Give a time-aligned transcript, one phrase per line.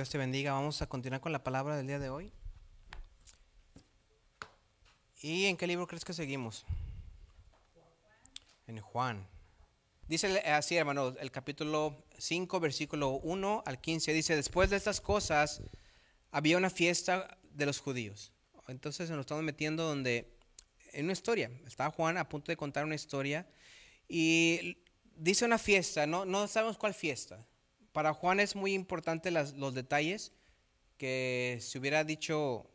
[0.00, 0.52] Dios te bendiga.
[0.52, 2.32] Vamos a continuar con la palabra del día de hoy.
[5.20, 6.64] ¿Y en qué libro crees que seguimos?
[8.66, 9.28] En Juan.
[10.08, 14.14] Dice así, hermano, el capítulo 5, versículo 1 al 15.
[14.14, 15.60] Dice, después de estas cosas,
[16.30, 18.32] había una fiesta de los judíos.
[18.68, 20.34] Entonces nos estamos metiendo donde,
[20.94, 21.50] en una historia.
[21.66, 23.46] Estaba Juan a punto de contar una historia
[24.08, 24.78] y
[25.14, 27.46] dice una fiesta, no, no sabemos cuál fiesta.
[27.92, 30.32] Para Juan es muy importante los detalles,
[30.96, 32.70] que si hubiera dicho,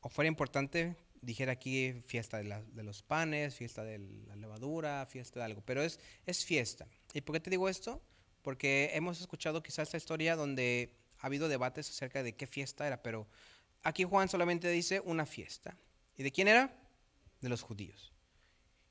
[0.00, 5.46] o fuera importante, dijera aquí fiesta de, los panes, fiesta de la levadura, fiesta de
[5.46, 6.86] algo, pero es, es fiesta.
[7.12, 8.00] ¿Y por qué te digo esto?
[8.42, 13.02] Porque hemos escuchado quizás esta historia donde ha habido debates acerca de qué fiesta era,
[13.02, 13.26] pero
[13.82, 15.76] aquí Juan solamente dice una fiesta.
[16.16, 16.72] ¿Y de quién era?
[17.40, 18.12] De los judíos.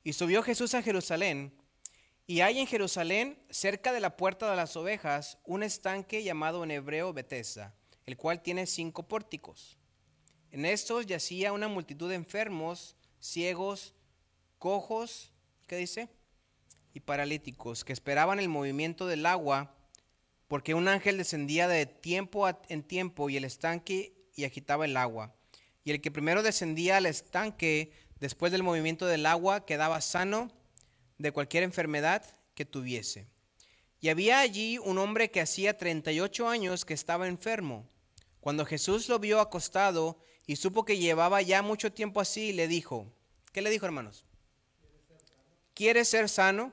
[0.04, 1.52] Y subió Jesús a Jerusalén
[2.30, 6.70] y hay en Jerusalén, cerca de la puerta de las ovejas, un estanque llamado en
[6.70, 9.78] hebreo Betesda, el cual tiene cinco pórticos.
[10.50, 13.94] En estos yacía una multitud de enfermos, ciegos,
[14.58, 15.32] cojos,
[15.66, 16.10] ¿qué dice?
[16.92, 19.74] Y paralíticos, que esperaban el movimiento del agua,
[20.48, 25.34] porque un ángel descendía de tiempo en tiempo y el estanque y agitaba el agua.
[25.82, 30.52] Y el que primero descendía al estanque, después del movimiento del agua, quedaba sano
[31.18, 32.24] de cualquier enfermedad
[32.54, 33.26] que tuviese.
[34.00, 37.88] Y había allí un hombre que hacía 38 años que estaba enfermo.
[38.40, 43.12] Cuando Jesús lo vio acostado y supo que llevaba ya mucho tiempo así, le dijo,
[43.52, 44.24] ¿qué le dijo hermanos?
[45.74, 46.72] ¿Quieres ser sano?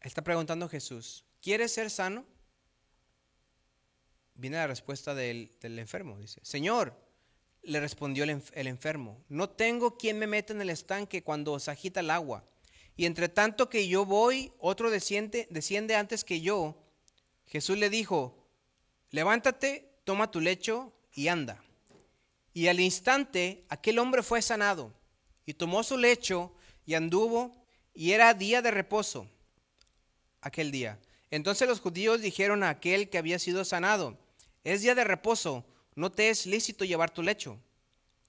[0.00, 2.24] Está preguntando Jesús, ¿quieres ser sano?
[4.34, 6.94] Viene la respuesta del, enfermo, dice, Señor,
[7.62, 12.00] le respondió el, enfermo, no tengo quien me meta en el estanque cuando se agita
[12.00, 12.44] el agua.
[12.96, 16.76] Y entre tanto que yo voy, otro desciende, desciende antes que yo.
[17.46, 18.46] Jesús le dijo,
[19.10, 21.62] levántate, toma tu lecho y anda.
[22.52, 24.92] Y al instante aquel hombre fue sanado
[25.46, 26.52] y tomó su lecho
[26.84, 29.28] y anduvo y era día de reposo
[30.40, 30.98] aquel día.
[31.30, 34.18] Entonces los judíos dijeron a aquel que había sido sanado,
[34.64, 35.64] es día de reposo,
[35.94, 37.58] ¿no te es lícito llevar tu lecho?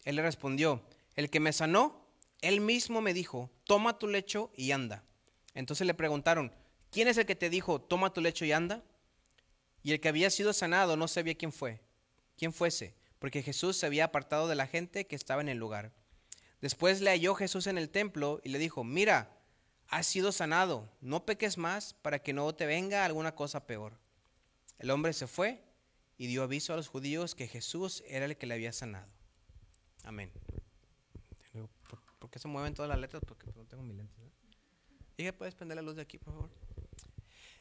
[0.04, 0.84] Él le respondió,
[1.16, 2.06] el que me sanó,
[2.42, 5.04] él mismo me dijo, toma tu lecho y anda.
[5.54, 6.54] Entonces le preguntaron,
[6.90, 8.84] ¿quién es el que te dijo, toma tu lecho y anda?
[9.84, 11.82] Y el que había sido sanado no sabía quién fue,
[12.38, 15.92] quién fuese, porque Jesús se había apartado de la gente que estaba en el lugar.
[16.62, 19.38] Después le halló Jesús en el templo y le dijo, mira,
[19.88, 24.00] has sido sanado, no peques más para que no te venga alguna cosa peor.
[24.80, 25.64] El hombre se fue
[26.22, 29.08] y dio aviso a los judíos que Jesús era el que le había sanado.
[30.04, 30.32] Amén.
[32.20, 33.24] ¿Por, qué se mueven todas las letras?
[33.28, 34.14] Porque no tengo mi lente.
[35.18, 36.50] ¿Y puedes prender la luz de aquí, por favor?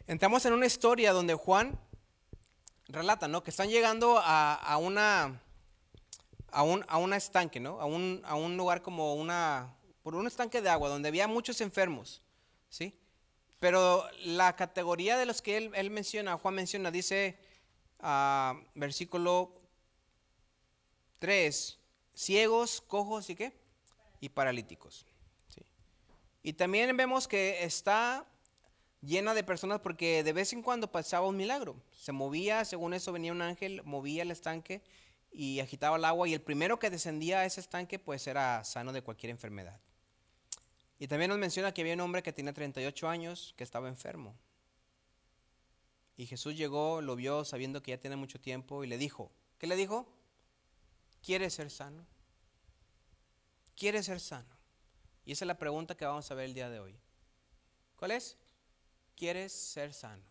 [0.06, 1.80] Entramos en una historia donde Juan
[2.88, 3.42] relata, ¿no?
[3.42, 5.40] Que están llegando a, una
[6.50, 7.80] a un, a un estanque, ¿no?
[7.80, 11.62] A un, a un lugar como una por un estanque de agua donde había muchos
[11.62, 12.20] enfermos,
[12.68, 12.94] ¿sí?
[13.58, 17.38] Pero la categoría de los que él, él menciona, Juan menciona, dice
[18.74, 19.52] versículo
[21.18, 21.78] 3,
[22.14, 23.52] ciegos, cojos y qué?
[24.20, 25.06] Y paralíticos.
[26.42, 28.26] Y también vemos que está
[29.02, 31.76] llena de personas porque de vez en cuando pasaba un milagro.
[31.92, 34.82] Se movía, según eso venía un ángel, movía el estanque
[35.30, 38.92] y agitaba el agua y el primero que descendía a ese estanque pues era sano
[38.92, 39.78] de cualquier enfermedad.
[40.98, 44.34] Y también nos menciona que había un hombre que tenía 38 años que estaba enfermo.
[46.20, 49.66] Y Jesús llegó, lo vio sabiendo que ya tiene mucho tiempo y le dijo, ¿qué
[49.66, 50.06] le dijo?
[51.22, 52.04] ¿Quieres ser sano?
[53.74, 54.54] ¿Quieres ser sano?
[55.24, 56.94] Y esa es la pregunta que vamos a ver el día de hoy.
[57.96, 58.36] ¿Cuál es?
[59.16, 60.22] ¿Quieres ser sano?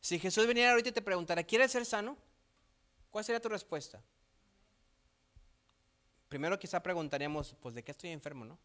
[0.00, 2.16] Si Jesús viniera ahorita y te preguntara, ¿quieres ser sano?
[3.10, 4.00] ¿Cuál sería tu respuesta?
[6.28, 8.60] Primero quizá preguntaríamos, pues de qué estoy enfermo, ¿no?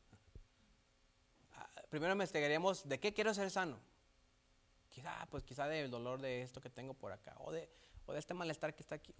[1.55, 3.79] Ah, primero investigaríamos, ¿de qué quiero ser sano?
[4.99, 7.69] Quizá, pues quizá del dolor de esto que tengo por acá, o de,
[8.05, 9.15] o de este malestar que está aquí,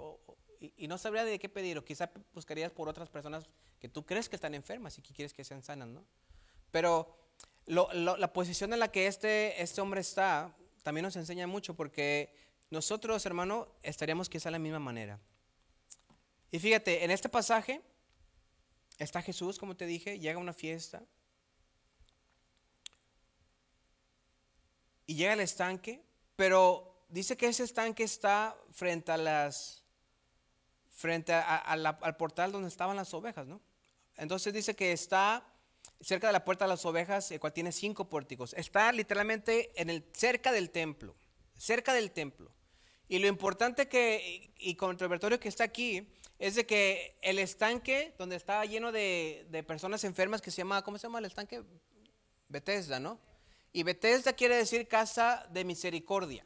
[0.60, 3.46] y, no sabría de qué pedir, o quizá buscarías por otras personas
[3.80, 6.04] que tú crees que están enfermas y que quieres que sean sanas, ¿no?
[6.72, 7.16] Pero
[7.66, 10.54] la posición en la que este, este hombre está
[10.84, 12.34] también nos enseña mucho, porque
[12.70, 15.20] nosotros, hermano, estaríamos quizá de la misma manera.
[16.52, 17.82] Y fíjate, en este pasaje
[18.98, 21.04] está Jesús, como te dije, llega a una fiesta,
[25.10, 26.04] y llega al estanque,
[26.36, 29.84] pero dice que ese estanque está frente a las
[30.92, 33.60] frente al portal donde estaban las ovejas, ¿no?
[34.18, 35.44] Entonces dice que está
[36.00, 38.54] cerca de la puerta de las ovejas, el cual tiene cinco pórticos.
[38.54, 41.16] Está literalmente en el, cerca del templo.
[41.58, 42.52] cerca del templo.
[43.08, 46.08] Y lo importante que, y controvertorio que está aquí,
[46.38, 50.84] es de que el estanque donde estaba lleno de, de, personas enfermas que se llama,
[50.84, 51.64] ¿cómo se llama el estanque?
[52.48, 53.20] Bethesda, ¿no?
[53.72, 56.44] Y Bethesda quiere decir casa de misericordia.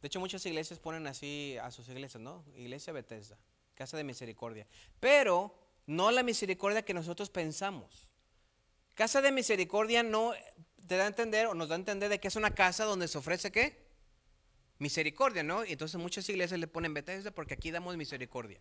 [0.00, 2.44] De hecho, muchas iglesias ponen así a sus iglesias, ¿no?
[2.56, 3.38] Iglesia Bethesda,
[3.74, 4.66] casa de misericordia.
[5.00, 5.54] Pero
[5.86, 8.08] no la misericordia que nosotros pensamos.
[8.94, 10.32] Casa de misericordia no
[10.86, 13.08] te da a entender o nos da a entender de que es una casa donde
[13.08, 13.84] se ofrece qué?
[14.78, 15.64] Misericordia, ¿no?
[15.64, 18.60] Y entonces muchas iglesias le ponen Bethesda porque aquí damos misericordia.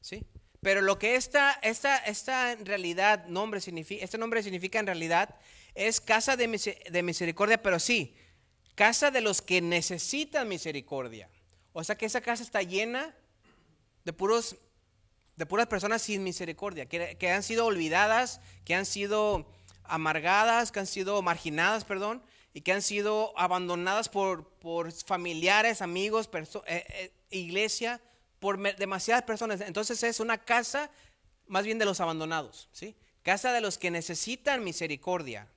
[0.00, 0.24] ¿Sí?
[0.60, 5.36] Pero lo que esta, esta, esta en realidad nombre significa, este nombre significa en realidad
[5.78, 8.16] es casa de, misericordia, pero sí,
[8.74, 11.30] casa de los que necesitan misericordia.
[11.72, 13.14] O sea que esa casa está llena
[14.04, 14.56] de puros
[15.36, 19.46] de puras personas sin misericordia, que, que, han sido olvidadas, que han sido
[19.84, 26.28] amargadas, que han sido marginadas, perdón, y que han sido abandonadas por, por familiares, amigos,
[26.66, 28.00] eh, eh, iglesia,
[28.40, 29.60] por demasiadas personas.
[29.60, 30.90] Entonces es una casa
[31.46, 32.96] más bien de los abandonados, ¿sí?
[33.22, 35.48] Casa de los que necesitan misericordia.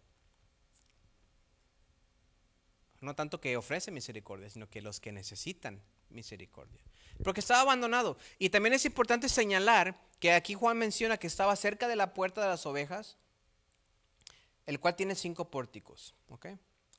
[3.01, 6.81] No tanto que ofrece misericordia, sino que los que necesitan misericordia.
[7.23, 8.17] Porque estaba abandonado.
[8.39, 12.41] Y también es importante señalar que aquí Juan menciona que estaba cerca de la puerta
[12.41, 13.17] de las ovejas,
[14.67, 16.13] el cual tiene cinco pórticos.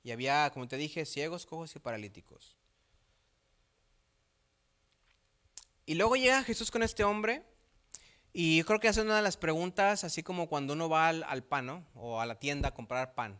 [0.02, 2.56] Y había, como te dije, ciegos, cojos y paralíticos.
[5.86, 7.44] Y luego llega Jesús con este hombre
[8.32, 11.44] y yo creo que hace una de las preguntas, así como cuando uno va al,
[11.44, 11.86] pan, ¿no?
[11.94, 13.38] O a la tienda a comprar pan.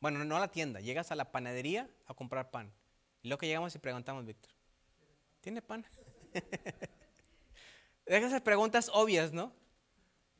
[0.00, 2.72] Bueno, no a la tienda, llegas a la panadería a comprar pan.
[3.22, 4.52] Y luego que llegamos y preguntamos, Víctor,
[5.40, 5.86] ¿tiene pan?
[8.06, 9.52] Deja esas preguntas obvias, ¿no?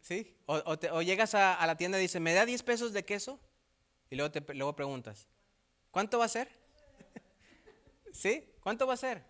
[0.00, 0.36] ¿Sí?
[0.46, 3.40] O, llegas a, la tienda y dices, ¿me da 10 pesos de queso?
[4.08, 5.26] Y luego, te, luego preguntas,
[5.90, 6.48] ¿cuánto va a ser?
[8.12, 8.48] ¿Sí?
[8.62, 9.24] ¿Cuánto va a ser?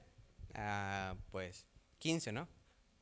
[0.55, 1.67] Ah, pues
[1.99, 2.47] 15, ¿no?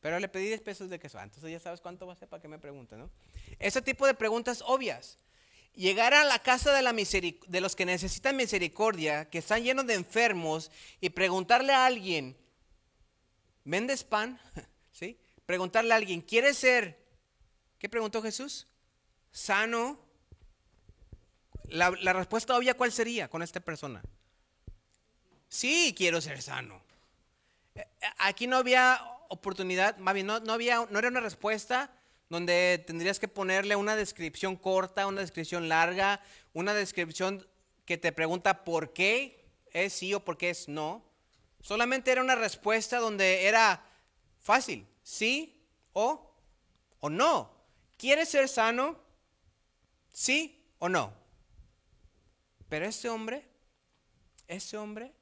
[0.00, 1.19] Pero le pedí 10 pesos de queso.
[1.19, 3.11] Ah, entonces ya sabes cuánto va a ser para que me pregunte, ¿no?
[3.59, 5.19] Ese tipo de preguntas obvias.
[5.75, 9.94] Llegar a la casa de, la de los que necesitan misericordia, que están llenos de
[9.94, 12.37] enfermos, y preguntarle a alguien,
[13.65, 14.38] ¿vendes pan?
[14.93, 15.19] ¿Sí?
[15.47, 16.99] Preguntarle a alguien, ¿quieres ser,
[17.79, 18.69] qué preguntó Jesús?
[19.32, 19.99] ¿Sano?
[21.69, 24.03] La, respuesta obvia, ¿cuál sería con esta persona?
[25.49, 26.81] Sí, quiero ser sano.
[28.19, 31.91] Aquí no había oportunidad, más bien no, había, no era una respuesta
[32.29, 36.23] donde tendrías que ponerle una descripción corta, una descripción larga,
[36.53, 37.47] una descripción
[37.85, 41.05] que te pregunta por qué es sí o por qué es no.
[41.61, 43.85] Solamente era una respuesta donde era
[44.41, 46.35] fácil, sí o,
[47.00, 47.53] o no.
[47.97, 48.99] ¿Quieres ser sano?
[50.12, 51.12] ¿Sí o no?
[52.69, 53.47] Pero este hombre,
[54.49, 55.12] este hombre,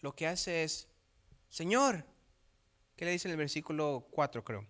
[0.00, 0.90] lo que hace es
[1.50, 2.04] Señor,
[2.96, 4.66] ¿qué le dice en el versículo 4, creo?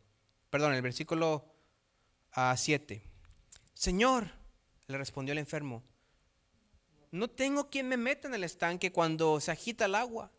[0.50, 1.44] Perdón, el versículo
[2.56, 3.02] 7.
[3.02, 3.10] Ah,
[3.74, 4.30] Señor,
[4.86, 5.82] le respondió el enfermo,
[7.12, 10.30] no tengo quien me meta en el estanque cuando se agita el agua.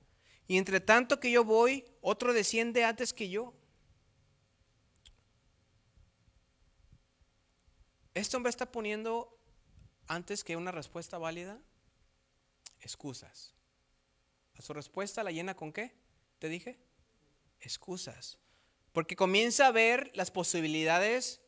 [0.47, 3.53] Y entre tanto que yo voy, otro desciende antes que yo.
[8.13, 9.37] Este hombre está poniendo,
[10.07, 11.57] antes que una respuesta válida,
[12.81, 13.53] excusas.
[14.57, 15.95] A su respuesta la llena con qué?
[16.41, 16.79] te dije?
[17.59, 18.40] Excusas.
[18.91, 21.41] Porque comienza a ver las posibilidades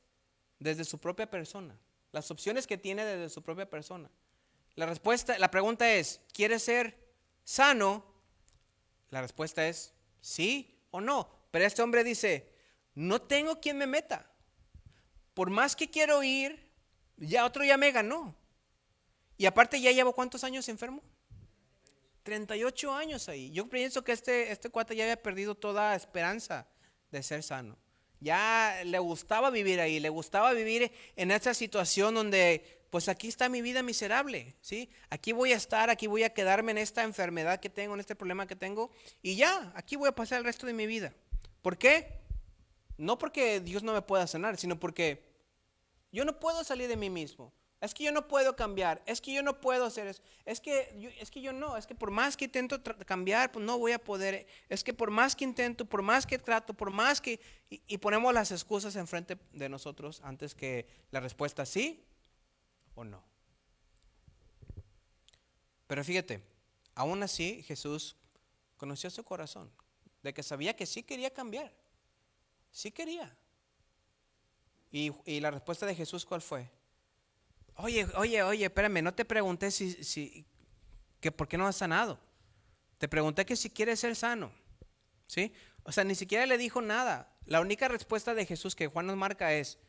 [0.59, 1.77] desde su propia persona,
[2.11, 4.09] las opciones que tiene desde su propia persona.
[4.75, 6.97] La respuesta, la pregunta es, ¿quieres ser
[7.43, 8.05] sano?
[9.09, 11.29] La respuesta es sí o no.
[11.51, 12.51] Pero este hombre dice,
[12.95, 14.29] no tengo quien me meta.
[15.33, 16.71] Por más que quiero ir,
[17.17, 18.35] ya otro ya me ganó.
[19.37, 21.03] Y aparte ya llevo cuántos años enfermo?
[22.23, 23.51] 38 años ahí.
[23.51, 26.67] Yo pienso que este, este cuate ya había perdido toda esperanza
[27.13, 27.77] de ser sano.
[28.19, 33.47] Ya le gustaba vivir ahí, le gustaba vivir en esa situación donde, pues aquí está
[33.49, 34.89] mi vida miserable, ¿sí?
[35.09, 38.15] Aquí voy a estar, aquí voy a quedarme en esta enfermedad que tengo, en este
[38.15, 38.91] problema que tengo,
[39.21, 41.13] y ya, aquí voy a pasar el resto de mi vida.
[41.61, 42.21] ¿Por qué?
[42.97, 45.23] No porque Dios no me pueda sanar, sino porque
[46.11, 47.53] yo no puedo salir de mí mismo.
[47.83, 50.95] Es que yo no puedo cambiar, es que yo no puedo hacer eso, es que
[50.97, 53.91] yo, es que yo no, es que por más que intento cambiar, pues no voy
[53.91, 57.41] a poder, es que por más que intento, por más que trato, por más que,
[57.69, 62.01] y, ponemos las excusas enfrente de nosotros antes que la respuesta sí
[62.95, 63.21] o no.
[65.85, 66.41] Pero fíjate,
[66.95, 68.15] aún así Jesús
[68.77, 69.69] conoció su corazón,
[70.21, 71.73] de que sabía que sí quería cambiar,
[72.71, 73.35] sí quería.
[74.89, 76.71] Y, y la respuesta de Jesús, ¿cuál fue?
[77.75, 80.45] Oye, oye, oye, espérame, no te pregunté si, si,
[81.19, 82.19] que por qué no has sanado.
[82.97, 84.51] te pregunté que si quieres ser sano.
[85.27, 85.53] ¿Sí?
[85.83, 87.35] O sea, ni siquiera le dijo nada.
[87.45, 89.79] La única respuesta de Jesús que Juan nos marca es,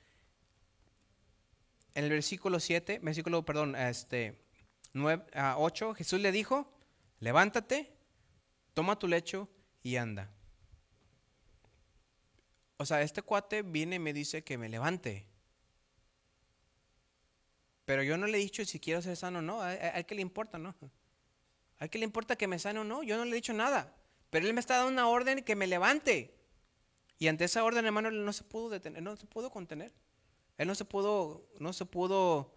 [1.94, 4.42] en el versículo 7, versículo, perdón, este,
[4.92, 5.24] 9,
[5.56, 6.72] 8, Jesús le dijo,
[7.20, 7.96] levántate,
[8.72, 9.48] toma tu lecho
[9.82, 10.30] y anda.
[12.76, 15.26] O sea, este cuate viene y me dice que me levante.
[17.84, 19.60] Pero yo no le he dicho si quiero ser sano o no.
[19.60, 20.74] ¿A, él que le importa, no?
[21.78, 23.02] ¿A qué le importa que me sane o no?
[23.02, 23.94] Yo no le he dicho nada.
[24.30, 26.34] Pero él me está dando una orden que me levante.
[27.18, 29.92] Y ante esa orden, hermano, él no se pudo detener, no se pudo contener.
[30.56, 32.54] Él no se pudo, no se pudo,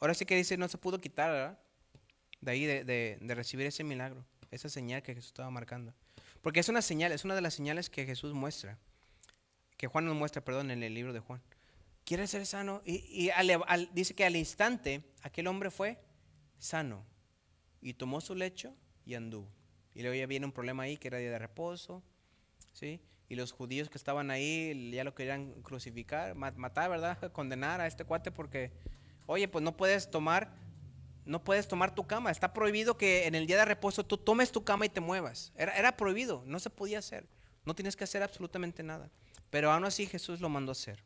[0.00, 1.58] ahora sí que dice, no se pudo quitar, ¿verdad?
[2.40, 5.92] De ahí, de recibir ese milagro, esa señal que Jesús estaba marcando.
[6.42, 8.78] Porque es una señal, es una de las señales que Jesús muestra,
[9.76, 11.42] que Juan nos muestra, perdón, en el libro de Juan
[12.08, 12.80] quiere ser sano.
[12.86, 13.30] Y,
[13.92, 15.98] dice que al instante aquel hombre fue
[16.58, 17.04] sano
[17.82, 18.74] y tomó su lecho
[19.04, 19.46] y anduvo.
[19.94, 22.02] Y luego ya viene un problema ahí que era día de reposo,
[22.72, 23.02] ¿sí?
[23.28, 27.18] Y los judíos que estaban ahí ya lo querían crucificar, matar, ¿verdad?
[27.32, 28.72] Condenar a este cuate porque,
[29.26, 30.56] oye, pues no puedes tomar,
[31.26, 32.30] no puedes tomar tu cama.
[32.30, 35.52] Está prohibido que en el día de reposo tú tomes tu cama y te muevas.
[35.56, 37.28] Era, era prohibido, no se podía hacer.
[37.66, 39.10] No tienes que hacer absolutamente nada.
[39.50, 41.04] Pero aún así Jesús lo mandó a hacer.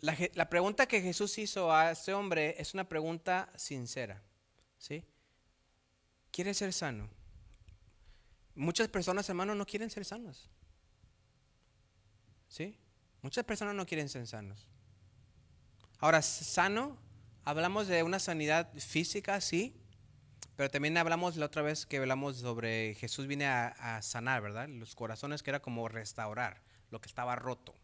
[0.00, 4.22] La, pregunta que Jesús hizo a este hombre es una pregunta sincera.
[4.78, 5.04] ¿Sí?
[6.30, 7.08] ¿Quiere ser sano?
[8.54, 10.48] Muchas personas, hermanos, no quieren ser sanos.
[12.48, 12.78] ¿Sí?
[13.22, 14.68] Muchas personas no quieren ser sanos.
[15.98, 16.96] Ahora, sano,
[17.44, 19.74] hablamos de una sanidad física, sí,
[20.54, 24.68] pero también hablamos la otra vez que hablamos sobre Jesús viene a, a sanar, ¿verdad?
[24.68, 27.74] Los corazones que era como restaurar lo que estaba roto.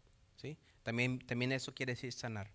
[0.85, 2.51] También, también eso quiere decir sanar.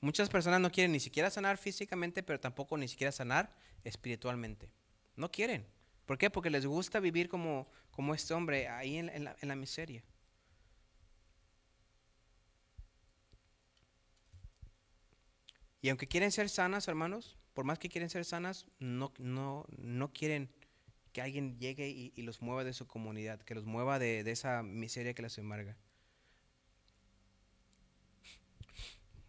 [0.00, 4.70] Muchas personas no quieren ni siquiera sanar físicamente, pero tampoco ni siquiera sanar espiritualmente.
[5.16, 5.66] No quieren.
[6.06, 6.30] ¿Por qué?
[6.30, 10.04] Porque les gusta vivir como, como este hombre ahí en, la, en la miseria.
[15.82, 20.12] Y aunque quieren ser sanas, hermanos, por más que quieren ser sanas, no, no, no
[20.12, 20.52] quieren
[21.12, 24.62] que alguien llegue y, los mueva de su comunidad, que los mueva de, de esa
[24.62, 25.76] miseria que les embarga.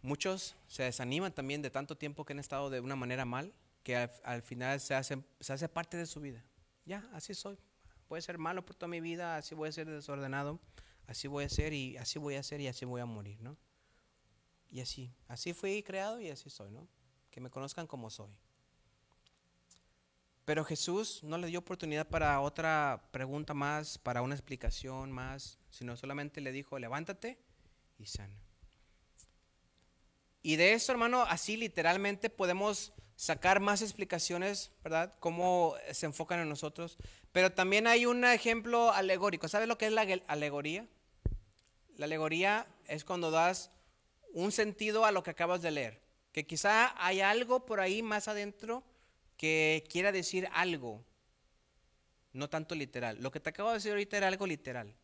[0.02, 3.52] Muchos se desaniman también de tanto tiempo que han estado de una manera mal,
[3.82, 6.44] que al, final se hace, parte de su vida.
[6.84, 7.58] Ya, así soy.
[8.10, 10.60] A ser malo por toda mi vida, así voy a ser desordenado,
[11.06, 13.56] así voy a ser y así voy a ser y así voy a morir, ¿no?
[14.70, 16.88] Y así, así fui creado y así soy, ¿no?
[17.30, 18.30] Que me conozcan como soy.
[20.44, 25.94] Pero Jesús no le dio oportunidad para otra pregunta más, para una explicación más, sino
[25.96, 27.38] solamente le dijo, levántate
[27.98, 28.47] y sana.
[30.42, 35.14] Y de eso, hermano, así literalmente podemos sacar más explicaciones, ¿verdad?
[35.18, 36.96] Cómo se enfocan en nosotros.
[37.32, 39.48] Pero también hay un ejemplo alegórico.
[39.48, 40.86] ¿Sabes lo que es la alegoría?
[41.96, 43.72] La alegoría es cuando das
[44.32, 46.00] un sentido a lo que acabas de leer.
[46.32, 48.84] Que quizá hay algo por ahí más adentro
[49.36, 51.04] que quiera decir algo,
[52.32, 53.18] no tanto literal.
[53.20, 54.94] Lo que te acabo de decir ahorita era algo literal,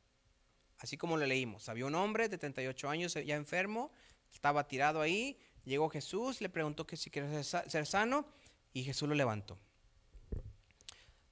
[0.78, 1.68] así como lo leímos.
[1.68, 3.90] Había un hombre de 38 años ya enfermo
[4.34, 8.26] estaba tirado ahí, llegó Jesús, le preguntó que si quiere ser sano
[8.72, 9.58] y Jesús lo levantó.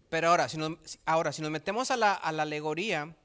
[0.09, 3.17] Pero ahora, si nos, ahora, si nos metemos a la, alegoría,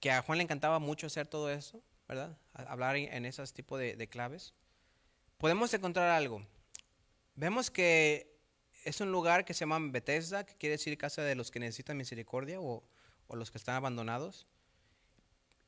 [0.00, 2.38] que a Juan le encantaba mucho hacer todo eso, ¿verdad?
[2.54, 4.54] Hablar en esos tipos de, claves,
[5.36, 6.46] podemos encontrar algo.
[7.34, 8.38] Vemos que
[8.84, 11.96] es un lugar que se llama Bethesda, que quiere decir casa de los que necesitan
[11.96, 12.84] misericordia o,
[13.26, 14.46] o los que están abandonados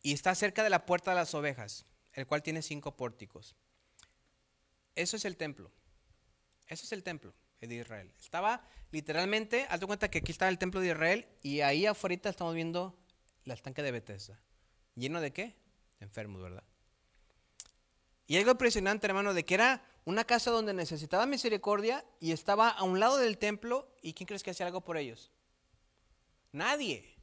[0.03, 3.57] y está cerca de la puerta de las ovejas, el cual tiene cinco pórticos.
[4.95, 5.71] Eso es el templo.
[6.67, 8.13] Eso es el templo de Israel.
[8.19, 12.55] Estaba literalmente, hazte cuenta que aquí está el templo de Israel y ahí afuera estamos
[12.55, 12.99] viendo
[13.45, 14.41] la estanque de Bethesda.
[14.95, 15.61] ¿Lleno de qué?
[16.01, 16.65] enfermos, ¿verdad?
[18.27, 22.83] Y algo impresionante, hermano, de que era una casa donde necesitaba misericordia y estaba a
[22.85, 23.93] un lado del templo.
[24.03, 25.31] ¿Y quién crees que hacía algo por ellos?
[26.53, 27.20] Nadie.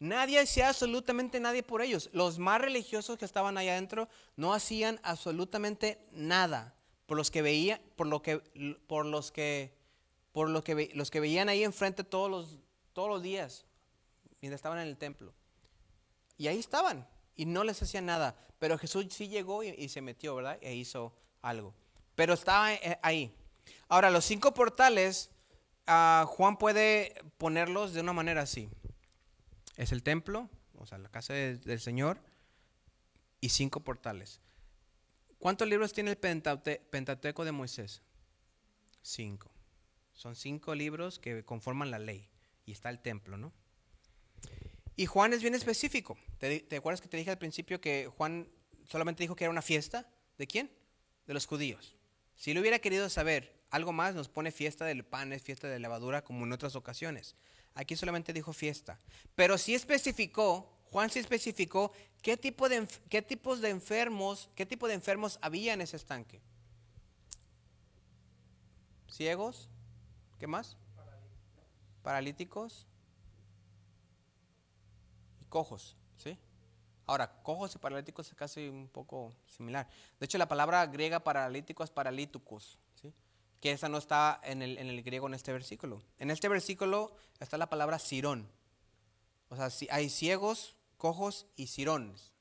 [0.00, 2.08] Nadie hacía absolutamente nadie por ellos.
[2.12, 6.74] Los más religiosos que estaban allá adentro no hacían absolutamente nada
[7.06, 8.38] por los que veían, por lo que,
[8.86, 9.74] por los que,
[10.32, 12.58] por lo que los que veían ahí enfrente todos los,
[12.92, 13.64] todos los días
[14.40, 15.34] mientras estaban en el templo.
[16.36, 18.36] Y ahí estaban y no les hacían nada.
[18.60, 20.58] Pero Jesús sí llegó y, se metió, ¿verdad?
[20.60, 21.12] E hizo
[21.42, 21.74] algo.
[22.14, 23.34] Pero estaba eh, ahí.
[23.88, 25.30] Ahora, los cinco portales,
[25.86, 28.68] ah, Juan puede ponerlos de una manera así
[29.78, 32.20] es el templo, o sea, la casa del Señor.
[33.40, 34.40] y cinco portales.
[35.38, 38.02] ¿Cuántos libros tiene el Pentateuco de Moisés?
[39.00, 39.52] Cinco.
[40.12, 42.28] Son cinco libros que conforman la ley.
[42.66, 43.52] Y está el templo, ¿no?
[44.96, 46.18] Y Juan es bien específico.
[46.38, 48.48] ¿Te, ¿Te, acuerdas que te dije al principio que Juan
[48.84, 50.10] solamente dijo que era una fiesta?
[50.36, 50.72] ¿De quién?
[51.28, 51.94] De los judíos.
[52.34, 56.24] Si le hubiera querido saber algo más, nos pone fiesta del pan, fiesta de levadura,
[56.24, 57.36] como en otras ocasiones.
[57.78, 58.98] Aquí solamente dijo fiesta.
[59.36, 61.92] Pero sí especificó, Juan sí especificó
[62.22, 66.40] qué, tipo de, qué tipos de enfermos, qué tipo de enfermos había en ese estanque.
[69.08, 69.68] Ciegos,
[70.40, 70.76] ¿qué más?
[72.02, 72.88] Paralíticos
[75.40, 76.36] y cojos, ¿sí?
[77.06, 79.88] Ahora, cojos y paralíticos es casi un poco similar.
[80.18, 82.76] De hecho, la palabra griega paralítico es paralíticos.
[83.60, 86.02] Que esa no está en el, en el, griego en este versículo.
[86.18, 88.48] En este versículo está la palabra sirón.
[89.48, 92.32] O sea, hay ciegos, cojos y sirones.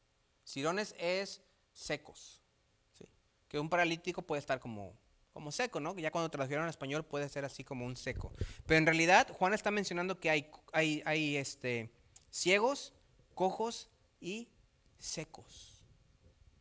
[0.43, 1.41] Sirones es
[1.73, 2.41] secos.
[2.97, 3.05] ¿sí?
[3.47, 4.93] Que un paralítico puede estar como,
[5.33, 5.95] como seco, ¿no?
[5.97, 8.31] Ya cuando tradujeron al español puede ser así como un seco.
[8.65, 11.91] Pero en realidad Juan está mencionando que hay, hay, hay este,
[12.29, 12.93] ciegos,
[13.33, 14.49] cojos y
[14.99, 15.83] secos.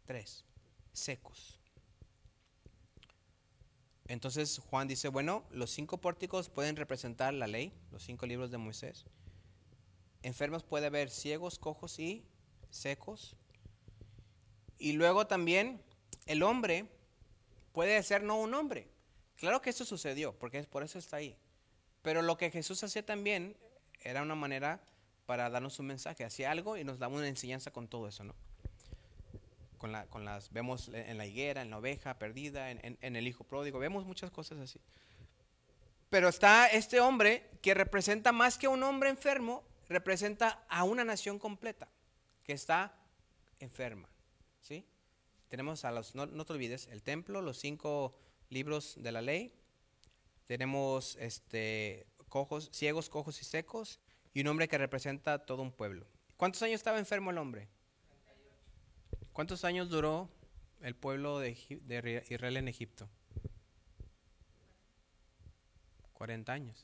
[0.06, 0.44] Tres,
[0.92, 1.60] secos.
[4.08, 8.58] Entonces Juan dice, bueno, los cinco pórticos pueden representar la ley, los cinco libros de
[8.58, 9.06] Moisés.
[10.22, 12.24] Enfermos puede haber ciegos, cojos y
[12.70, 13.36] secos.
[14.78, 15.82] Y luego también
[16.26, 16.86] el hombre
[17.72, 18.88] puede ser no un hombre.
[19.36, 21.36] Claro que eso sucedió, porque por eso está ahí.
[22.02, 23.56] Pero lo que Jesús hacía también
[24.00, 24.80] era una manera
[25.26, 28.34] para darnos un mensaje, hacía algo y nos daba una enseñanza con todo eso, ¿no?
[29.86, 33.28] Con, la, con las, vemos en la higuera, en la oveja perdida, en, en, el
[33.28, 34.80] hijo pródigo, vemos muchas cosas así.
[36.10, 41.38] Pero está este hombre que representa más que un hombre enfermo, representa a una nación
[41.38, 41.88] completa
[42.42, 42.96] que está
[43.60, 44.08] enferma.
[44.60, 44.84] ¿sí?
[45.48, 48.18] Tenemos a los, no, no te olvides, el templo, los cinco
[48.48, 49.54] libros de la ley,
[50.48, 54.00] tenemos este, cojos, ciegos, cojos y secos,
[54.34, 56.08] y un hombre que representa todo un pueblo.
[56.36, 57.68] ¿Cuántos años estaba enfermo el hombre?
[59.36, 60.30] ¿Cuántos años duró
[60.80, 61.50] el pueblo de,
[62.30, 63.06] Israel en Egipto?
[66.14, 66.80] 40 años.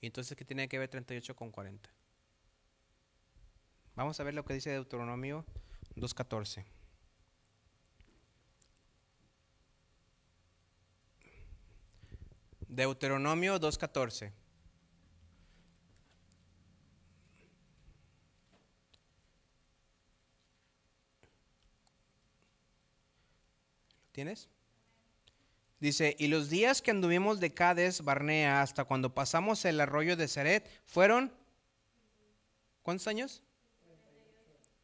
[0.00, 1.90] ¿Y entonces qué tiene que ver 38 con 40?
[3.96, 5.44] Vamos a ver lo que dice Deuteronomio
[5.96, 6.64] 2.14.
[12.68, 14.30] Deuteronomio 2.14.
[24.12, 24.48] ¿Tienes?
[25.80, 30.28] Dice, y los días que anduvimos de Cades, Barnea, hasta cuando pasamos el arroyo de
[30.28, 31.32] Seret, fueron,
[32.82, 33.42] ¿cuántos años?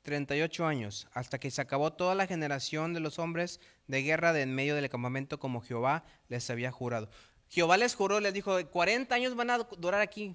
[0.03, 4.43] 38 años, hasta que se acabó toda la generación de los hombres de guerra de
[4.43, 7.11] en medio del campamento como Jehová les había jurado.
[7.49, 10.35] Jehová les juró, les dijo, 40 años van a durar aquí.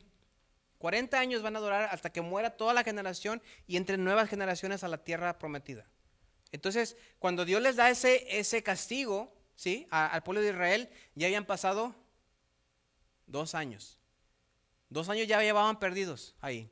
[0.78, 4.84] 40 años van a durar hasta que muera toda la generación y entre nuevas generaciones
[4.84, 5.88] a la tierra prometida.
[6.54, 9.88] Entonces, cuando Dios les da ese, ese castigo, ¿sí?
[9.90, 11.96] al pueblo de Israel, ya habían pasado
[13.26, 14.00] dos años.
[14.88, 16.72] Dos años ya llevaban perdidos ahí.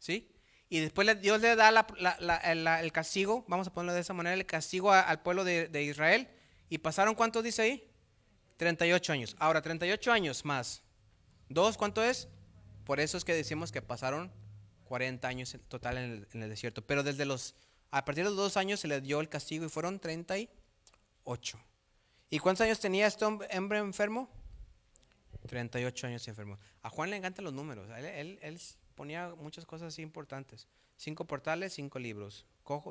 [0.00, 0.28] ¿Sí?
[0.68, 1.86] Y después Dios le da
[2.82, 6.28] el castigo, vamos a ponerlo de esa manera, el castigo al pueblo de, de, Israel.
[6.68, 7.90] ¿Y pasaron cuánto dice ahí?
[8.56, 9.36] 38 años.
[9.38, 10.82] Ahora, 38 años más.
[11.48, 12.26] ¿Dos cuánto es?
[12.84, 14.32] Por eso es que decimos que pasaron
[14.86, 16.82] 40 años en total en el, en el desierto.
[16.82, 17.54] Pero desde los
[17.90, 21.58] a partir de dos años se le dio el castigo y fueron 38.
[22.30, 24.28] ¿Y cuántos años tenía este hombre enfermo?
[25.46, 26.58] 38 años enfermo.
[26.82, 27.88] A Juan le encantan los números.
[27.96, 28.60] Él, él,
[28.94, 30.68] ponía muchas cosas importantes.
[30.96, 32.44] Cinco portales, cinco libros.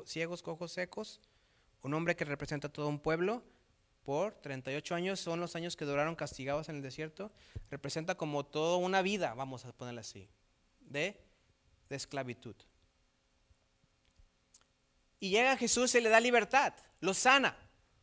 [0.04, 1.20] ciegos, cojos, secos.
[1.82, 3.44] Un hombre que representa todo un pueblo
[4.02, 5.20] por 38 años.
[5.20, 7.30] Son los años que duraron castigados en el desierto.
[7.70, 10.28] Representa como toda una vida, vamos a ponerla así,
[10.80, 11.20] de,
[11.88, 12.56] de esclavitud.
[15.20, 17.56] Y llega Jesús y le da libertad, lo sana,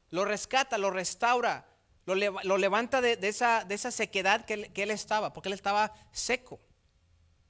[0.10, 1.66] lo rescata, lo restaura,
[2.06, 6.60] lo, levanta de, esa, de, esa, sequedad que él, estaba, porque él estaba seco.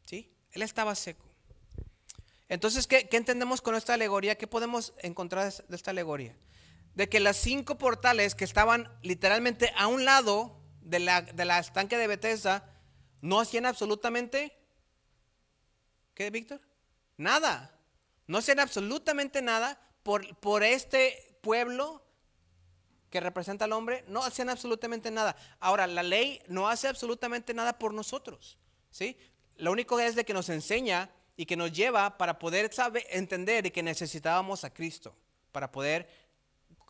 [0.05, 0.31] ¿Sí?
[0.51, 1.25] Él estaba seco.
[2.47, 4.37] Entonces, ¿qué, entendemos con esta alegoría?
[4.37, 6.37] ¿Qué podemos encontrar de esta alegoría?
[6.93, 11.97] De que las cinco portales que estaban literalmente a un lado de la, de estanque
[11.97, 12.71] de Bethesda
[13.21, 14.55] no hacían absolutamente,
[16.13, 16.61] ¿qué, Víctor?
[17.17, 17.74] Nada.
[18.27, 22.03] No hacen absolutamente nada por, por este pueblo
[23.09, 25.35] que representa al hombre, no hacen absolutamente nada.
[25.59, 28.57] Ahora, la ley no hace absolutamente nada por nosotros,
[28.91, 29.17] ¿sí?
[29.57, 33.71] Lo único es de que nos enseña y que nos lleva para poder saber, entender
[33.71, 35.15] que necesitábamos a Cristo.
[35.51, 36.09] para poder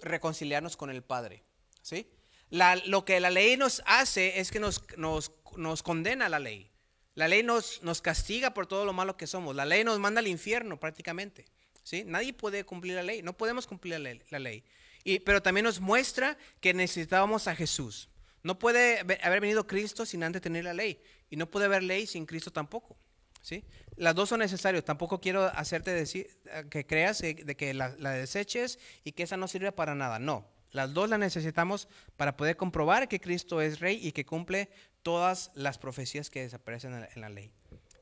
[0.02, 1.44] reconciliarnos con el Padre.
[1.82, 2.10] ¿sí?
[2.50, 6.72] lo que la ley nos hace es que nos, nos, nos condena la ley.
[7.16, 9.56] La ley nos, nos castiga por todo lo malo que somos.
[9.56, 11.46] La ley nos manda al infierno prácticamente.
[11.84, 12.04] ¿sí?
[12.06, 13.22] Nadie puede cumplir la ley.
[13.22, 14.00] No podemos cumplir
[14.30, 14.64] la ley.
[15.06, 18.10] Y, pero también nos muestra que necesitábamos a Jesús.
[18.44, 21.02] No puede haber venido Cristo sin antes tener la ley.
[21.30, 22.98] Y no puede haber ley sin Cristo tampoco.
[23.42, 23.64] ¿sí?
[23.96, 24.84] Las dos son necesarias.
[24.84, 26.28] Tampoco quiero hacerte decir
[26.70, 30.20] que creas de que la, la deseches y que esa no sirve para nada.
[30.20, 30.55] No.
[30.72, 34.70] Las dos las necesitamos para poder comprobar que Cristo es rey y que cumple
[35.04, 37.52] todas las profecías que desaparecen en la, ley.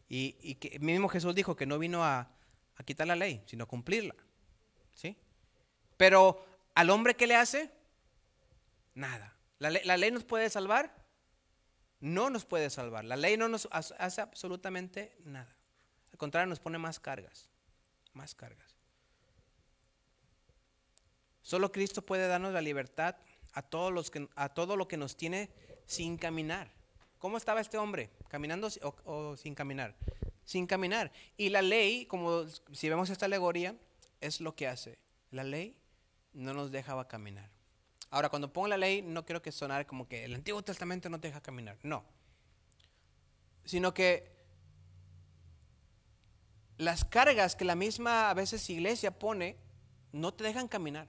[0.10, 2.30] Y, que mismo Jesús dijo que no vino a,
[2.86, 4.15] quitar la ley, sino a cumplirla.
[4.93, 5.17] ¿Sí?
[5.97, 6.45] Pero
[6.76, 7.71] al hombre que le hace,
[8.95, 9.36] nada.
[9.60, 10.95] ¿La, ¿La, ley nos puede salvar?
[11.99, 13.06] No nos puede salvar.
[13.06, 15.56] La ley no nos hace absolutamente nada.
[16.12, 17.49] Al contrario, nos pone más cargas.
[18.13, 18.73] Más cargas.
[21.44, 23.18] Solo Cristo puede darnos la libertad
[23.52, 25.52] a, todos los que, a todo lo que nos tiene
[25.86, 26.72] sin caminar.
[27.20, 28.10] ¿Cómo estaba este hombre?
[28.30, 28.70] ¿Caminando
[29.06, 29.96] o, sin caminar?
[30.46, 31.12] Sin caminar.
[31.38, 33.76] Y la ley, como si vemos esta alegoría,
[34.22, 34.98] es lo que hace.
[35.32, 35.76] La ley
[36.32, 37.50] no nos dejaba caminar.
[38.10, 41.20] Ahora, cuando pongo la ley, no quiero que sonar como que el Antiguo Testamento no
[41.20, 41.78] te deja caminar.
[41.84, 42.06] No.
[43.66, 44.32] Sino que
[46.78, 49.58] las cargas que la misma a veces iglesia pone
[50.14, 51.08] no te dejan caminar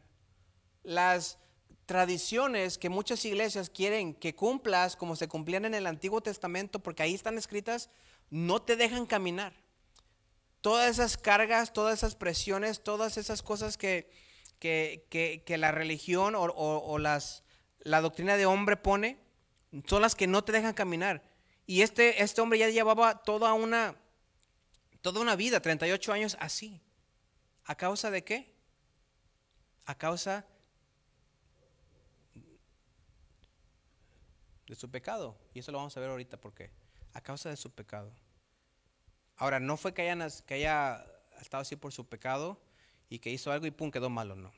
[0.84, 1.38] las
[1.86, 7.02] tradiciones que muchas iglesias quieren que cumplas como se cumplían en el Antiguo Testamento, porque
[7.02, 7.90] ahí están escritas,
[8.30, 9.52] no te dejan caminar.
[10.60, 14.10] Todas esas cargas, todas esas presiones, todas esas cosas que,
[14.58, 17.44] que, la religión o, las,
[17.80, 19.18] la doctrina de hombre pone,
[19.86, 21.22] son las que no te dejan caminar.
[21.66, 23.96] Y este, este hombre ya llevaba toda una,
[25.02, 26.80] toda una vida, 38 años así.
[27.64, 28.54] ¿A causa de qué?
[29.84, 30.46] A causa
[34.66, 35.36] de su pecado.
[35.52, 36.70] Y eso lo vamos a ver ahorita porque
[37.12, 38.12] a causa de su pecado.
[39.36, 41.04] Ahora, no fue que, haya, que haya
[41.40, 42.60] estado así por su pecado
[43.08, 44.52] y que hizo algo y pum, quedó malo, no.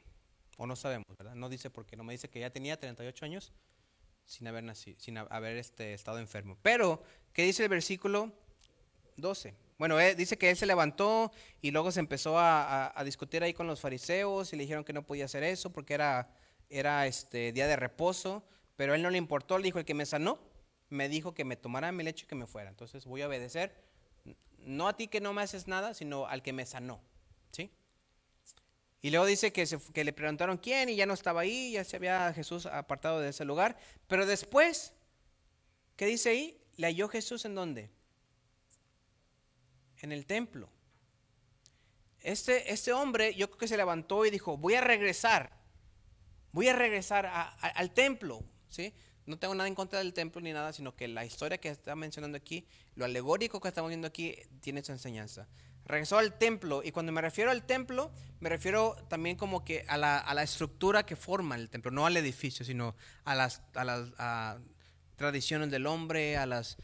[0.58, 1.34] O no sabemos, ¿verdad?
[1.34, 3.52] No dice porque no me dice que ya tenía 38 años
[4.24, 6.58] sin haber nacido, sin haber este, estado enfermo.
[6.62, 8.32] Pero, ¿qué dice el versículo
[9.16, 9.54] 12?
[9.78, 13.66] Bueno, eh, dice que él se levantó y luego se empezó a, discutir ahí con
[13.66, 16.30] los fariseos y le dijeron que no podía hacer eso porque era,
[16.70, 18.42] era este día de reposo.
[18.76, 20.38] Pero él no le importó, le dijo, el que me sanó,
[20.88, 22.68] me dijo que me tomara mi lecho y que me fuera.
[22.70, 23.74] Entonces voy a obedecer,
[24.58, 27.00] no a ti que no me haces nada, sino al que me sanó.
[27.50, 27.70] ¿Sí?
[29.02, 31.96] Y luego dice que, que le preguntaron quién y ya no estaba ahí, ya se
[31.96, 33.78] había Jesús apartado de ese lugar.
[34.06, 34.92] Pero después,
[35.96, 36.60] ¿qué dice ahí?
[36.76, 37.90] Le halló Jesús en dónde?
[39.98, 40.68] En el templo.
[42.20, 45.52] Este, este hombre yo creo que se levantó y dijo, voy a regresar,
[46.50, 47.26] voy a regresar
[47.60, 48.42] al templo,
[49.26, 51.96] no tengo nada en contra del templo ni nada, sino que la historia que está
[51.96, 55.48] mencionando aquí, lo alegórico que estamos viendo aquí, tiene su enseñanza.
[55.84, 58.10] Regresó al templo, y cuando me refiero al templo,
[58.40, 62.64] me refiero también como que a la, estructura que forma el templo, no al edificio,
[62.64, 63.62] sino a las,
[65.16, 66.76] tradiciones del hombre, a las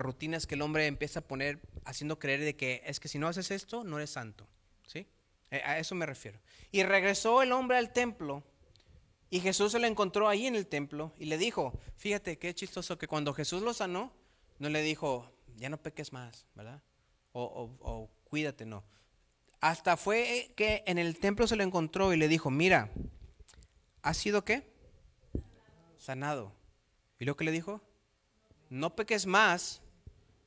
[0.00, 3.28] rutinas que el hombre empieza a poner, haciendo creer de que es que si no
[3.28, 4.46] haces esto, no eres santo.
[4.86, 5.06] ¿sí?
[5.50, 6.40] Eh, a eso me refiero.
[6.70, 8.44] Y regresó el hombre al templo
[9.30, 12.96] y Jesús se lo encontró ahí en el templo y le dijo, fíjate qué chistoso
[12.96, 14.12] que cuando Jesús lo sanó,
[14.58, 16.82] no le dijo, ya no peques más, ¿verdad?
[17.32, 18.82] O, cuídate, no.
[19.60, 22.90] Hasta fue que en el templo se lo encontró y le dijo, mira,
[24.02, 24.72] ¿has sido qué?
[25.98, 26.52] Sanado.
[27.18, 27.82] ¿Y lo que le dijo?
[28.70, 29.82] No peques más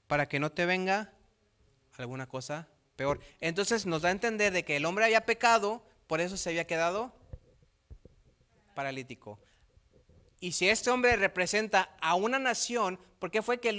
[0.08, 1.14] para que no te venga
[1.98, 3.20] alguna cosa peor.
[3.40, 6.66] Entonces nos da a entender de que el hombre había pecado, por eso se había
[6.66, 7.14] quedado
[8.82, 9.40] paralítico.
[10.40, 13.72] Y si este hombre representa a una nación, ¿por qué fue que,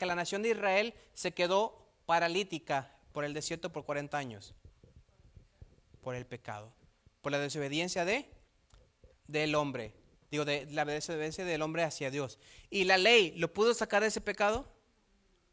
[0.00, 4.56] la, nación de Israel se quedó paralítica por el desierto por 40 años?
[6.02, 6.72] Por el pecado,
[7.22, 8.28] por la desobediencia de
[9.28, 9.94] del hombre,
[10.32, 12.40] digo, de la desobediencia del hombre hacia Dios.
[12.70, 14.66] ¿Y la ley lo pudo sacar de ese pecado?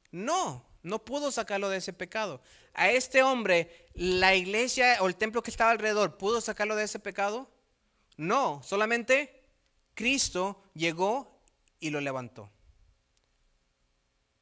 [0.10, 2.42] No, no pudo sacarlo de ese pecado.
[2.74, 6.98] A este hombre, la iglesia o el templo que estaba alrededor, ¿pudo sacarlo de ese
[6.98, 7.48] pecado?
[8.18, 9.44] No, solamente
[9.94, 11.40] Cristo llegó
[11.80, 12.50] y lo levantó.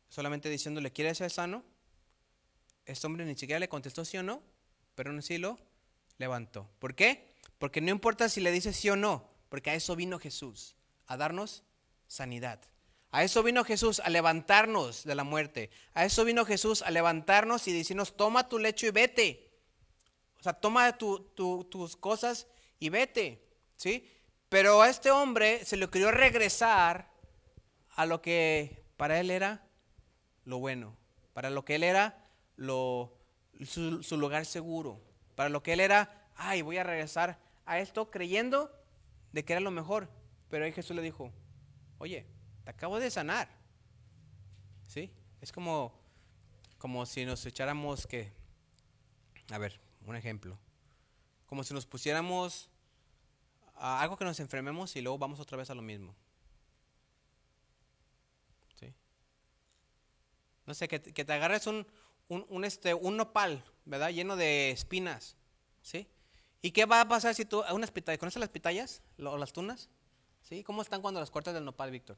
[0.10, 1.64] Solamente diciéndole, ¿quieres ser sano?
[2.86, 4.42] Este hombre ni siquiera le contestó sí o no,
[4.96, 5.60] pero no sí lo
[6.18, 6.70] levantó.
[6.80, 7.36] ¿Por qué?
[7.58, 10.76] Porque no importa si le dice sí o no, porque a eso vino Jesús,
[11.08, 11.64] a darnos
[12.08, 12.62] sanidad.
[13.12, 15.70] A eso vino Jesús, a levantarnos de la muerte.
[15.94, 19.52] A eso vino Jesús, a levantarnos y decirnos, toma tu lecho y vete.
[20.42, 23.45] sea, toma tus cosas y vete,
[23.76, 24.12] ¿sí?
[24.50, 27.12] Pero a este hombre se le quería regresar
[27.96, 29.68] a lo que para él era
[30.44, 30.96] lo bueno,
[31.34, 32.24] para lo que él era
[32.56, 33.18] lo,
[33.66, 35.02] su, su lugar seguro,
[35.36, 38.72] para lo que él era, ay, voy a regresar a esto creyendo
[39.32, 40.10] de que era lo mejor.
[40.50, 41.34] Pero ahí Jesús le dijo,
[41.98, 42.26] oye,
[42.64, 43.50] te acabo de sanar.
[44.88, 45.12] ¿Sí?
[45.42, 46.00] Es como,
[46.78, 48.32] como si nos echáramos que,
[49.52, 50.58] a ver, un ejemplo.
[51.48, 52.70] Como si nos pusiéramos
[53.76, 56.16] algo que nos enfermemos y luego vamos otra vez a lo mismo.
[58.80, 58.94] ¿Sí?
[60.66, 61.86] No sé, que, te agarres un,
[62.30, 64.10] un, este, un nopal, ¿verdad?
[64.10, 65.38] Lleno de espinas.
[65.82, 66.08] ¿Sí?
[66.62, 69.90] ¿Y qué va a pasar si tú, unas pitayas, ¿conoces las pitayas o las tunas?
[70.42, 70.64] ¿Sí?
[70.64, 72.18] ¿Cómo están cuando las cortas del nopal, Víctor?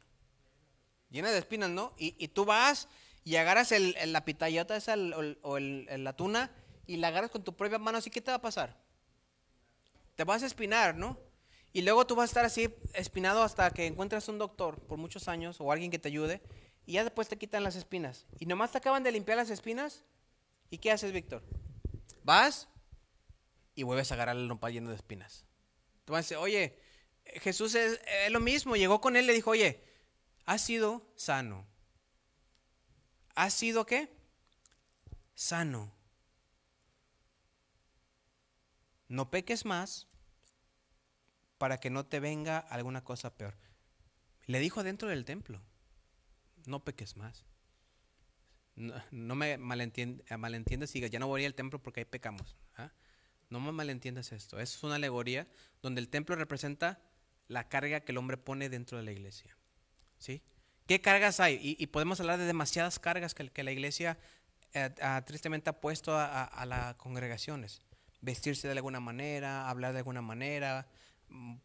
[1.09, 1.93] Llena de espinas, ¿no?
[1.97, 2.87] Y, tú vas
[3.23, 4.95] y agarras el, la pitayota esa
[5.41, 6.51] o, la tuna
[6.85, 8.77] y la agarras con tu propia mano, ¿así qué te va a pasar?
[10.15, 11.17] Te vas a espinar, ¿no?
[11.73, 15.27] Y luego tú vas a estar así espinado hasta que encuentres un doctor por muchos
[15.27, 16.41] años o alguien que te ayude
[16.85, 18.25] y ya después te quitan las espinas.
[18.39, 20.05] Y nomás te acaban de limpiar las espinas.
[20.69, 21.43] ¿Y qué haces, Víctor?
[22.23, 22.67] Vas,
[23.75, 25.45] y vuelves a agarrar el nopal lleno de espinas.
[26.05, 26.79] Tú vas a decir, oye,
[27.41, 27.99] Jesús es,
[28.31, 29.83] lo mismo, llegó con él y le dijo, oye,
[30.45, 31.67] has sido sano.
[33.35, 34.09] ¿Has sido qué?
[35.35, 35.93] Sano.
[39.09, 40.07] No peques más
[41.57, 43.55] para que no te venga alguna cosa peor.
[44.45, 45.61] Le dijo dentro del templo,
[46.65, 47.45] no peques más.
[48.75, 52.55] No, me malentiendas, y ya no voy al templo porque ahí pecamos.
[52.75, 52.91] ¿ah?
[53.49, 54.59] No me malentiendas esto.
[54.59, 55.47] Es una alegoría
[55.81, 57.01] donde el templo representa
[57.47, 59.57] la carga que el hombre pone dentro de la iglesia.
[60.19, 60.43] ¿Sí?
[60.85, 61.59] ¿Qué cargas hay?
[61.61, 64.17] Y, podemos hablar de demasiadas cargas que, la iglesia
[64.73, 64.89] eh,
[65.25, 67.81] tristemente ha puesto a, las congregaciones.
[68.21, 70.87] Vestirse de alguna manera, hablar de alguna manera,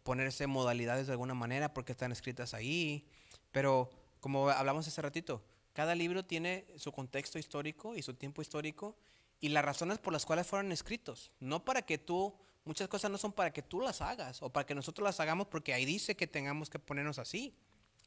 [0.03, 3.07] ponerse modalidades de alguna manera porque están escritas ahí.
[3.51, 8.97] Pero como hablamos hace ratito, cada libro tiene su contexto histórico y su tiempo histórico
[9.41, 11.33] y las razones por las cuales fueron escritos.
[11.41, 14.67] No para que tú, muchas cosas no son para que tú las hagas o para
[14.67, 17.57] que nosotros las hagamos porque ahí dice que tengamos que ponernos así.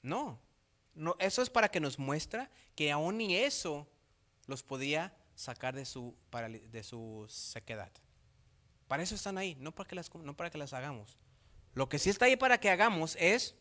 [0.01, 0.39] No,
[0.93, 3.87] no eso es para que nos muestra que aún ni eso
[4.47, 6.15] los podía sacar de su,
[6.71, 7.91] de su sequedad.
[8.87, 11.17] Para eso están ahí, no para, que las, no para que las hagamos.
[11.75, 13.53] Lo que sí está ahí para que hagamos es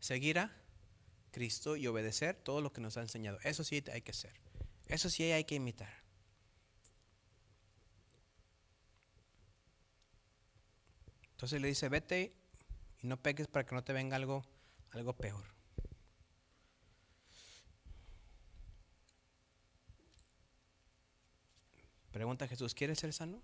[0.00, 0.52] seguir a
[1.30, 3.38] Cristo y obedecer todo lo que nos ha enseñado.
[3.44, 4.34] Eso sí hay que hacer.
[4.88, 6.02] Eso sí hay que imitar.
[11.30, 12.34] Entonces le dice, vete
[13.00, 14.44] y no peques para que no te venga algo,
[14.90, 15.44] algo peor.
[22.10, 23.40] Pregunta Jesús, ¿quieres ser sano?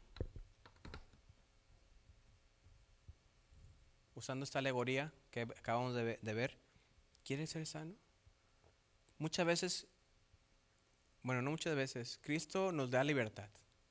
[4.15, 6.59] Usando esta alegoría que acabamos de, de ver,
[7.25, 7.95] ¿quieres ser sano?
[9.19, 9.87] Muchas veces,
[11.23, 13.49] bueno, no muchas veces, Cristo nos da libertad,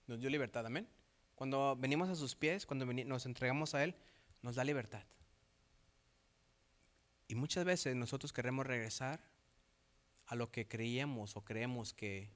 [0.07, 0.88] nos dio libertad, amén.
[1.36, 3.95] Cuando venimos a sus pies, cuando nos entregamos a Él,
[4.41, 5.03] nos da libertad.
[7.27, 9.19] Y muchas veces nosotros queremos regresar
[10.27, 12.29] a lo que creíamos o creemos que,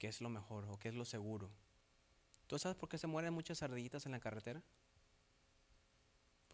[0.00, 1.50] es lo mejor o que es lo seguro.
[2.46, 4.62] ¿Tú sabes por qué se mueren muchas ardillitas en la carretera?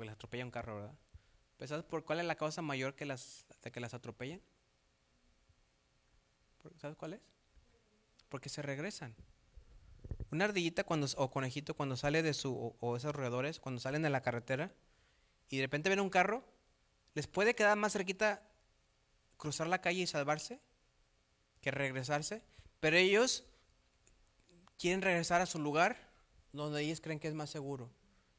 [0.03, 0.95] Pues las atropella un carro, ¿verdad?
[1.65, 4.43] ¿Sabes por cuál es la causa mayor que las, de que las atropellen?
[6.81, 7.21] ¿Sabes cuál es?
[8.29, 9.15] Porque se regresan.
[10.33, 14.11] Una ardillita cuando, o conejito cuando sale de su, o, esos roedores, cuando salen de
[14.11, 14.73] la carretera
[15.49, 16.43] y de repente ven un carro,
[17.15, 18.43] les puede quedar más cerquita
[19.37, 20.59] cruzar la calle y salvarse
[21.61, 22.43] que regresarse,
[22.81, 23.45] pero ellos
[24.79, 25.97] quieren regresar a su lugar
[26.53, 27.89] donde ellos creen que es más seguro.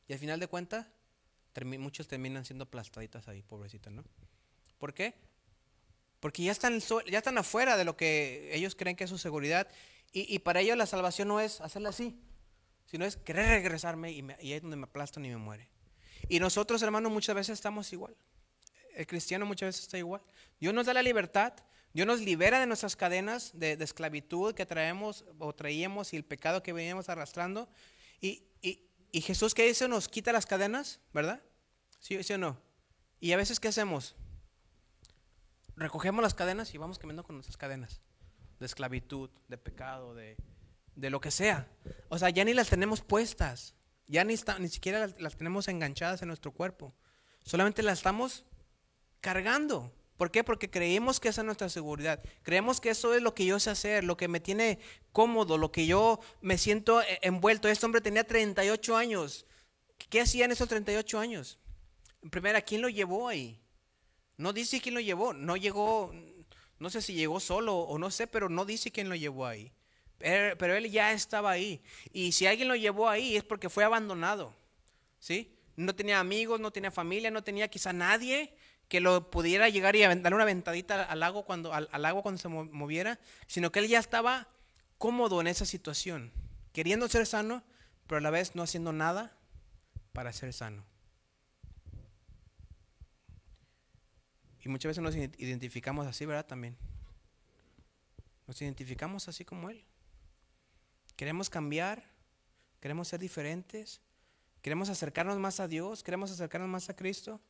[0.10, 0.88] Y al final de cuentas,
[1.78, 4.04] muchos terminan siendo aplastaditas ahí, pobrecitas, ¿no?
[4.78, 5.14] ¿Por qué?
[6.20, 9.68] Porque ya están, ya están afuera de lo que ellos creen que es su seguridad
[10.16, 12.16] y, para ello la salvación no es hacerla así,
[12.86, 15.68] sino es querer regresarme y, ahí es donde me aplastan y me muere.
[16.30, 18.16] Y nosotros, hermanos, muchas veces estamos igual.
[18.96, 20.22] El cristiano muchas veces está igual.
[20.60, 21.54] Dios nos da la libertad,
[21.94, 26.62] Dios nos libera de nuestras cadenas de, esclavitud que traemos o traíamos y el pecado
[26.62, 27.68] que veníamos arrastrando.
[28.22, 28.44] Y,
[29.14, 29.88] y, Jesús, ¿qué dice?
[29.88, 31.42] Nos quita las cadenas, ¿verdad?
[32.00, 32.60] ¿Sí, ¿Sí o no?
[33.20, 34.16] Y a veces, ¿qué hacemos?
[35.78, 38.02] Recogemos las cadenas y vamos caminando con nuestras cadenas
[38.60, 40.36] de esclavitud, de pecado, de,
[40.96, 41.68] lo que sea.
[42.10, 43.76] O sea, ya ni las tenemos puestas,
[44.08, 46.94] ya ni, ni siquiera las, tenemos enganchadas en nuestro cuerpo.
[47.44, 48.46] Solamente las estamos
[49.22, 49.94] cargando.
[50.24, 50.42] ¿Por qué?
[50.42, 52.24] Porque creemos que esa es nuestra seguridad.
[52.44, 54.80] Creemos que eso es lo que yo sé hacer, lo que me tiene
[55.12, 57.68] cómodo, lo que yo me siento e-, envuelto.
[57.68, 59.46] Este hombre tenía 38 años.
[59.98, 61.60] ¿Qué hacía en esos 38 años?
[62.22, 63.60] En primera, ¿quién lo llevó ahí?
[64.38, 65.34] No dice quién lo llevó.
[65.34, 66.14] No llegó,
[66.80, 69.74] no sé si llegó solo o no sé, pero no dice quién lo llevó ahí.
[70.20, 71.84] Pero, él ya estaba ahí.
[72.14, 74.56] Y si alguien lo llevó ahí es porque fue abandonado.
[75.20, 75.54] ¿Sí?
[75.76, 78.56] No tenía amigos, no tenía familia, no tenía quizá nadie
[78.94, 82.40] que lo pudiera llegar y darle una ventadita al lago cuando, al, al agua cuando
[82.40, 84.50] se moviera, sino que él ya estaba
[85.00, 86.32] cómodo en esa situación,
[86.74, 87.64] queriendo ser sano,
[88.06, 89.36] pero a la vez no haciendo nada
[90.12, 90.86] para ser sano.
[94.64, 96.46] Y muchas veces nos identificamos así, ¿verdad?
[96.46, 96.78] También.
[98.46, 99.84] Nos identificamos así como Él.
[101.16, 102.04] Queremos cambiar,
[102.80, 104.02] queremos ser diferentes,
[104.62, 107.42] queremos acercarnos más a Dios, queremos acercarnos más a Cristo.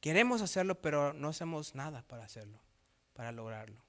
[0.00, 2.58] Queremos hacerlo, pero no hacemos nada para hacerlo,
[3.12, 3.84] para lograrlo.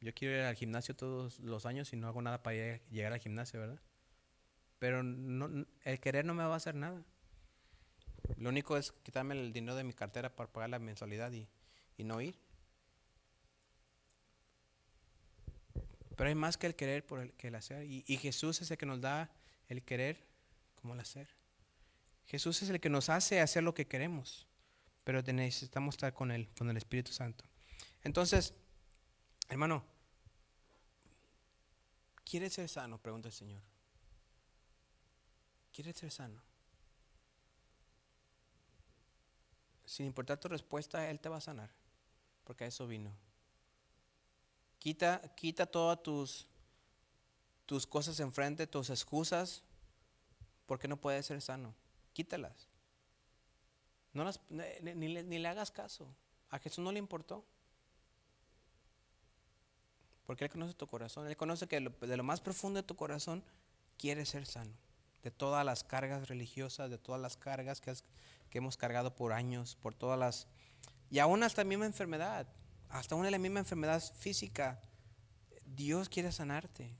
[0.00, 3.18] Yo quiero ir al gimnasio todos los años y no hago nada para llegar al
[3.18, 3.80] gimnasio, ¿verdad?
[4.78, 7.02] Pero no, el querer no me va a hacer nada.
[8.36, 11.48] Lo único es quitarme el dinero de mi cartera para pagar la mensualidad y,
[11.98, 12.38] no ir.
[16.16, 17.84] Pero hay más que el querer por el que el hacer.
[17.84, 19.30] Y, y Jesús es el que nos da
[19.68, 20.29] el querer
[20.80, 21.28] como el hacer.
[22.26, 24.46] Jesús es el que nos hace hacer lo que queremos,
[25.04, 27.44] pero necesitamos estar con Él, con el Espíritu Santo.
[28.02, 28.54] Entonces,
[29.48, 29.84] hermano,
[32.24, 32.98] ¿quieres ser sano?
[32.98, 33.62] Pregunta el Señor.
[35.72, 36.40] ¿Quieres ser sano?
[39.84, 41.70] Sin importar tu respuesta, Él te va a sanar,
[42.44, 43.12] porque a eso vino.
[44.78, 46.46] Quita, quita todas tus,
[47.66, 49.64] tus cosas enfrente, tus excusas,
[50.70, 51.74] porque no puedes ser sano.
[52.12, 52.68] Quítalas.
[54.12, 56.06] No las, ni, ni, le hagas caso.
[56.48, 57.44] A Jesús no le importó.
[60.26, 61.26] Porque Él conoce tu corazón.
[61.26, 63.42] Él conoce que de lo más profundo de tu corazón
[63.98, 64.72] quieres ser sano
[65.24, 67.92] de todas las cargas religiosas, de todas las cargas que,
[68.48, 70.46] que hemos cargado por años, por todas las...
[71.10, 72.46] Y aún hasta la misma enfermedad,
[72.90, 74.80] hasta de la misma enfermedad física,
[75.66, 76.94] Dios quiere sanarte.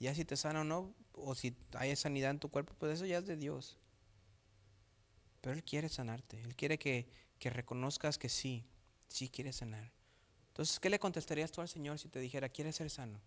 [0.00, 3.06] Ya si te sana o no, o si hay sanidad en tu cuerpo, pues eso
[3.06, 3.78] ya es de Dios.
[5.40, 8.64] Pero Él quiere sanarte, Él quiere que, que reconozcas que sí,
[9.08, 9.92] sí quiere sanar.
[10.48, 13.20] Entonces, ¿qué le contestarías tú al Señor si te dijera, ¿quieres ser sano?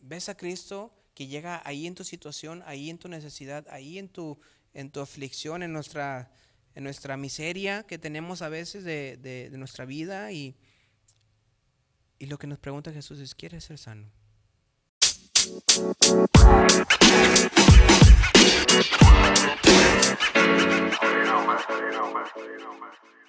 [0.00, 4.08] ves a Cristo que llega ahí en tu situación, ahí en tu necesidad, ahí en
[4.08, 4.38] tu,
[4.72, 6.30] en tu aflicción, en nuestra,
[6.74, 10.30] en nuestra miseria que tenemos a veces de, de, nuestra vida.
[10.30, 10.56] Y,
[12.18, 14.10] y lo que nos pregunta Jesús es, ¿quieres ser sano?
[15.38, 15.50] You
[21.24, 22.88] know, man.
[23.04, 23.27] You